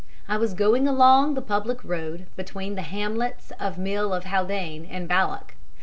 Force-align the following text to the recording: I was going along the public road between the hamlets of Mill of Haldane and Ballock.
I 0.27 0.35
was 0.35 0.55
going 0.55 0.87
along 0.87 1.35
the 1.35 1.43
public 1.43 1.83
road 1.83 2.25
between 2.35 2.73
the 2.73 2.81
hamlets 2.81 3.51
of 3.59 3.77
Mill 3.77 4.15
of 4.15 4.23
Haldane 4.23 4.85
and 4.87 5.07
Ballock. 5.07 5.53